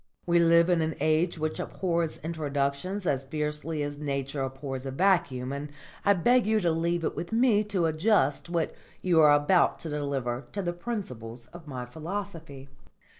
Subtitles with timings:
[0.25, 5.51] "We live in an age which abhors introductions as fiercely as Nature abhors a vacuum,
[5.53, 5.71] and
[6.03, 9.89] I beg you to leave it with me to adjust what you are about to
[9.89, 12.67] deliver to the principles of my philosophy."